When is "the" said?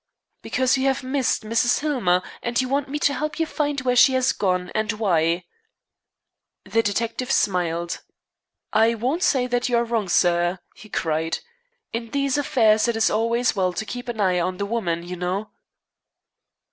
6.65-6.81, 14.57-14.65